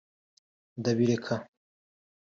[0.79, 1.35] ndabireka